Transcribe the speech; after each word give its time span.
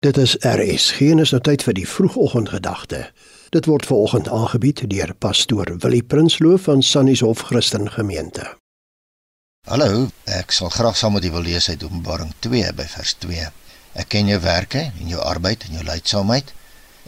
Dit 0.00 0.16
is 0.16 0.36
RS. 0.38 0.90
Geen 0.90 1.18
is 1.18 1.32
nou 1.34 1.40
tyd 1.42 1.62
vir 1.66 1.74
die 1.74 1.88
vroegoggendgedagte. 1.90 3.00
Dit 3.50 3.66
word 3.66 3.86
veraloggend 3.86 4.28
aangebied 4.30 4.84
deur 4.92 5.10
pastoor 5.18 5.72
Willie 5.82 6.04
Prinsloo 6.06 6.56
van 6.66 6.84
Sannieshof 6.86 7.42
Christen 7.48 7.90
Gemeente. 7.90 8.44
Hallo, 9.66 10.06
ek 10.38 10.54
sal 10.54 10.70
graag 10.70 10.94
saam 10.96 11.18
met 11.18 11.26
u 11.26 11.32
wil 11.34 11.48
lees 11.48 11.66
uit 11.68 11.82
Openbaring 11.82 12.30
2 12.46 12.70
by 12.78 12.86
vers 12.94 13.16
2. 13.26 13.50
Ek 13.98 14.10
ken 14.14 14.30
jou 14.30 14.38
werke 14.46 14.84
en 14.86 15.10
jou 15.10 15.18
arbeid 15.18 15.66
en 15.66 15.80
jou 15.80 15.86
leidsaamheid 15.90 16.54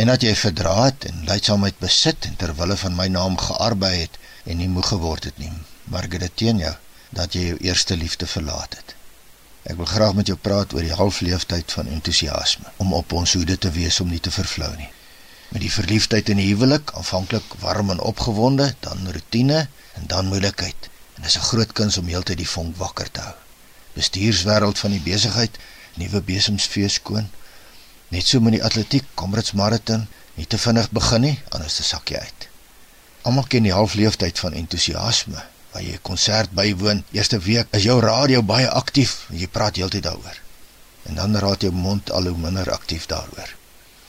en 0.00 0.08
dat 0.14 0.24
jy 0.24 0.32
verdra 0.46 0.76
het 0.86 1.04
en 1.12 1.26
leidsaamheid 1.28 1.76
besit 1.84 2.24
en 2.24 2.40
ter 2.40 2.56
wille 2.56 2.80
van 2.86 2.96
my 2.96 3.12
naam 3.12 3.36
gearbei 3.36 3.98
het 3.98 4.16
en 4.46 4.64
nie 4.64 4.72
moeg 4.72 4.94
geword 4.96 5.28
het 5.28 5.36
nie. 5.36 5.52
Maar 5.92 6.08
ek 6.08 6.16
het 6.16 6.30
dit 6.30 6.40
teen 6.46 6.64
jou 6.64 6.76
dat 7.20 7.36
jy 7.36 7.50
jou 7.50 7.64
eerste 7.68 8.00
liefde 8.00 8.24
verlaat 8.38 8.80
het. 8.80 8.97
Ek 9.68 9.76
wil 9.76 9.88
graag 9.88 10.14
met 10.16 10.30
jou 10.30 10.36
praat 10.40 10.72
oor 10.72 10.84
die 10.84 10.96
halfleeftyd 10.96 11.72
van 11.76 11.90
entoesiasme, 11.92 12.70
om 12.80 12.94
op 12.96 13.12
ons 13.12 13.34
hoede 13.36 13.58
te 13.60 13.68
wees 13.74 13.98
om 14.00 14.08
nie 14.08 14.20
te 14.24 14.32
vervlou 14.32 14.70
nie. 14.78 14.88
Met 15.52 15.60
die 15.60 15.72
verliefdheid 15.72 16.30
in 16.32 16.40
die 16.40 16.46
huwelik, 16.48 16.94
aanvanklik 16.96 17.56
warm 17.60 17.92
en 17.92 18.00
opgewonde, 18.00 18.70
dan 18.80 19.10
rotine 19.12 19.66
en 20.00 20.08
dan 20.12 20.30
moeilikheid. 20.32 20.88
En 21.16 21.26
dis 21.28 21.36
'n 21.36 21.48
groot 21.50 21.72
kuns 21.72 21.98
om 22.00 22.08
heeltyd 22.08 22.40
die 22.40 22.48
vonk 22.48 22.76
wakker 22.76 23.10
te 23.10 23.20
hou. 23.20 23.34
Bestuurswêreld 23.92 24.78
van 24.78 24.90
die 24.90 25.04
besigheid, 25.04 25.58
nuwe 25.94 26.22
besemsfees 26.22 26.94
skoon. 26.94 27.28
Net 28.08 28.26
so 28.26 28.40
met 28.40 28.52
die 28.52 28.64
atletiek, 28.64 29.04
Comrades 29.14 29.52
Marathon, 29.52 30.08
nie 30.34 30.46
te 30.46 30.58
vinnig 30.58 30.90
begin 30.90 31.20
nie, 31.20 31.38
anders 31.48 31.76
te 31.76 31.82
sak 31.82 32.08
jy 32.08 32.18
uit. 32.18 32.48
Almal 33.22 33.44
ken 33.44 33.62
die 33.62 33.72
halfleeftyd 33.72 34.38
van 34.38 34.52
entoesiasme, 34.52 35.44
waar 35.72 35.82
jy 35.82 35.94
'n 35.94 36.02
konsert 36.02 36.50
bywoon, 36.50 37.04
eerste 37.12 37.38
week 37.38 37.66
is 37.70 37.82
jou 37.82 38.00
radio 38.00 38.42
baie 38.42 38.68
aktief 38.68 39.26
jy 39.30 39.48
praat 39.48 39.76
heeltyd 39.76 40.02
daaroor. 40.02 40.38
En 41.02 41.14
dan 41.14 41.36
raak 41.36 41.60
jou 41.60 41.72
mond 41.72 42.10
al 42.10 42.26
hoe 42.26 42.38
minder 42.38 42.72
aktief 42.72 43.06
daaroor. 43.06 43.54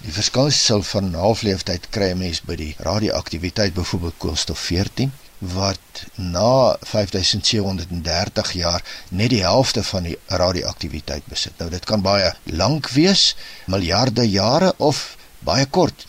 Die 0.02 0.14
verskil 0.14 0.52
van 0.82 1.14
halfleeftyd 1.14 1.90
kry 1.90 2.12
'n 2.12 2.18
mens 2.18 2.42
by 2.42 2.56
die 2.56 2.76
radioaktiwiteit 2.78 3.74
byvoorbeeld 3.74 4.18
koolstof 4.18 4.60
14 4.60 5.12
wat 5.40 6.06
na 6.16 6.78
5730 6.82 8.52
jaar 8.54 8.84
net 9.10 9.30
die 9.30 9.42
helfte 9.42 9.84
van 9.84 10.04
die 10.04 10.18
radioaktiwiteit 10.28 11.26
besit. 11.26 11.54
Nou 11.58 11.70
dit 11.70 11.86
kan 11.86 12.02
baie 12.02 12.34
lank 12.44 12.90
wees, 12.90 13.36
miljarde 13.66 14.30
jare 14.30 14.74
of 14.78 15.18
baie 15.40 15.66
kort. 15.66 16.06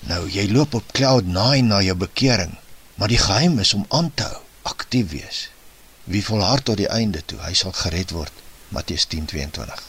Nou 0.00 0.28
jy 0.30 0.50
loop 0.50 0.74
op 0.74 0.92
cloud 0.92 1.24
9 1.26 1.66
na 1.66 1.82
jou 1.82 1.96
bekering, 1.96 2.58
maar 2.94 3.08
die 3.08 3.18
geheim 3.18 3.58
is 3.58 3.74
om 3.74 3.84
aan 3.88 4.14
te 4.14 4.22
hou 4.22 4.42
aktief 4.62 5.10
wees. 5.10 5.50
Wie 6.04 6.24
volhard 6.24 6.64
tot 6.64 6.76
die 6.76 6.90
einde 6.90 7.22
toe, 7.24 7.38
hy 7.42 7.54
sal 7.54 7.72
gered 7.72 8.10
word. 8.10 8.32
Matteus 8.68 9.06
10:22. 9.06 9.82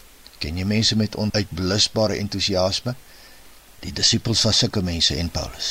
Ken 0.44 0.58
jy 0.58 0.66
mense 0.68 0.96
met 0.96 1.16
onuitblusbare 1.16 2.18
entoesiasme? 2.20 2.96
Die 3.80 3.94
disippels 3.96 4.44
was 4.44 4.58
sulke 4.58 4.82
mense 4.82 5.16
en 5.16 5.30
Paulus. 5.30 5.70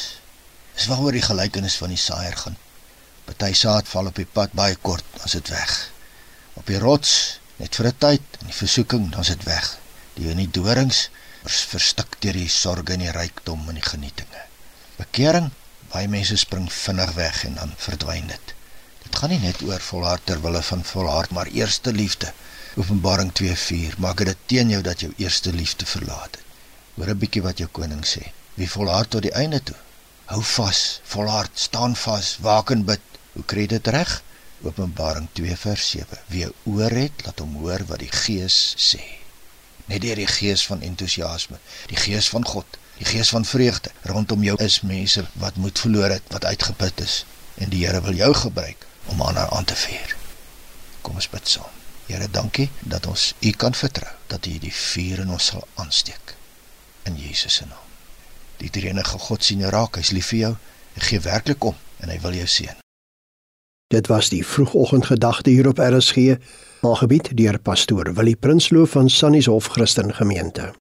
Dis 0.74 0.88
waaroor 0.90 1.12
die 1.12 1.24
gelykenis 1.24 1.76
van 1.80 1.92
die 1.92 2.00
saaier 2.00 2.36
gaan. 2.36 2.56
Party 3.24 3.52
saad 3.54 3.88
val 3.88 4.08
op 4.10 4.16
die 4.18 4.26
pad 4.26 4.54
baie 4.58 4.76
kort, 4.88 5.04
dan's 5.18 5.36
dit 5.38 5.48
weg. 5.52 5.74
Op 6.58 6.66
die 6.66 6.80
rots 6.82 7.12
net 7.58 7.76
vir 7.76 7.86
'n 7.86 7.98
tyd 7.98 8.38
en 8.40 8.46
die 8.46 8.60
versoeking, 8.60 9.10
dan's 9.12 9.28
dit 9.28 9.44
weg. 9.44 9.78
Die 10.14 10.30
in 10.30 10.40
die 10.42 10.50
dorings 10.50 11.08
verstik 11.44 12.20
deur 12.20 12.32
die 12.32 12.48
sorge 12.48 12.92
en 12.92 13.04
die 13.04 13.10
rykdom 13.10 13.68
en 13.68 13.74
die 13.74 13.88
genietinge. 13.90 14.42
Bekering, 14.96 15.50
baie 15.92 16.08
mense 16.08 16.36
spring 16.36 16.72
vinnig 16.72 17.14
weg 17.14 17.44
en 17.44 17.54
dan 17.54 17.72
verdwyn 17.76 18.26
dit. 18.26 18.54
Dit 19.12 19.20
gaan 19.20 19.32
nie 19.34 19.42
net 19.44 19.58
oor 19.68 19.82
volhard 19.84 20.22
ter 20.24 20.38
wille 20.40 20.60
van 20.64 20.82
volhard, 20.88 21.30
maar 21.36 21.48
eerste 21.52 21.92
liefde. 21.92 22.32
Openbaring 22.80 23.32
2:4. 23.40 23.94
Maak 23.98 24.24
dit 24.24 24.36
teen 24.46 24.68
jou 24.68 24.82
dat 24.82 25.00
jou 25.00 25.12
eerste 25.16 25.52
liefde 25.52 25.86
verlaat 25.86 26.36
het. 26.36 26.44
Hoor 26.94 27.10
'n 27.12 27.18
bietjie 27.18 27.42
wat 27.42 27.58
jou 27.58 27.68
koning 27.68 28.06
sê. 28.06 28.22
Wie 28.54 28.70
volhard 28.70 29.10
tot 29.10 29.22
die 29.22 29.32
einde 29.32 29.62
toe, 29.62 29.76
hou 30.24 30.42
vas, 30.42 31.00
volhard, 31.04 31.50
staan 31.54 31.96
vas, 31.96 32.38
waak 32.40 32.70
en 32.70 32.84
bid. 32.84 33.00
Hoe 33.32 33.44
kry 33.44 33.66
dit 33.66 33.86
reg? 33.86 34.22
Openbaring 34.62 35.28
2:7. 35.32 36.18
Wie 36.26 36.46
oor 36.64 36.90
het, 36.90 37.24
laat 37.24 37.38
hom 37.38 37.56
hoor 37.56 37.84
wat 37.86 37.98
die 37.98 38.12
Gees 38.12 38.74
sê. 38.76 39.02
Net 39.84 40.00
deur 40.00 40.16
die 40.16 40.26
gees 40.26 40.66
van 40.66 40.80
entoesiasme, 40.80 41.58
die 41.86 41.96
gees 41.96 42.28
van 42.28 42.46
God, 42.46 42.78
die 42.96 43.06
gees 43.06 43.28
van 43.28 43.44
vreugde 43.44 43.90
rondom 44.02 44.42
jou 44.42 44.56
is 44.62 44.80
mense 44.80 45.26
wat 45.32 45.56
moed 45.56 45.78
verloor 45.78 46.10
het, 46.10 46.22
wat 46.28 46.44
uitgeput 46.44 47.00
is 47.00 47.24
en 47.54 47.68
die 47.68 47.86
Here 47.86 48.00
wil 48.00 48.14
jou 48.14 48.34
gebruik 48.34 48.86
om 49.06 49.20
ander 49.20 49.48
aan 49.50 49.64
te 49.64 49.74
vier. 49.74 50.16
Kom 51.02 51.14
ons 51.14 51.28
bid 51.28 51.48
saam. 51.48 51.78
Here, 52.06 52.28
dankie 52.30 52.68
dat 52.80 53.06
ons 53.06 53.32
U 53.40 53.50
kan 53.50 53.74
vertrou, 53.74 54.10
dat 54.26 54.46
U 54.46 54.58
die 54.58 54.74
vuur 54.74 55.22
in 55.24 55.30
ons 55.30 55.46
sal 55.52 55.66
aansteek. 55.74 56.34
In 57.08 57.16
Jesus 57.16 57.54
se 57.54 57.66
naam. 57.66 57.88
Die 58.62 58.70
Drie-enige 58.70 59.18
God 59.18 59.44
sien 59.44 59.64
raak, 59.70 59.96
hy's 59.98 60.12
lief 60.14 60.30
vir 60.34 60.38
jou 60.38 60.52
en 60.94 61.06
gee 61.08 61.20
werklik 61.24 61.64
om 61.64 61.78
en 62.02 62.12
hy 62.12 62.18
wil 62.22 62.36
jou 62.36 62.46
seën. 62.46 62.78
Dit 63.92 64.08
was 64.08 64.30
die 64.32 64.44
vroegoggendgedagte 64.46 65.50
hier 65.50 65.68
op 65.68 65.80
RSG, 65.82 66.38
aangebied 66.82 67.32
deur 67.36 67.58
pastoor 67.58 68.14
Willie 68.14 68.36
Prinsloo 68.36 68.86
van 68.86 69.10
Sannieshof 69.10 69.66
Christen 69.74 70.14
Gemeente. 70.14 70.72